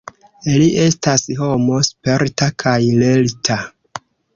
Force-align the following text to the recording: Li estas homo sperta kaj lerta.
Li 0.61 0.69
estas 0.85 1.27
homo 1.43 1.77
sperta 1.91 2.51
kaj 2.67 2.77
lerta. 3.05 3.65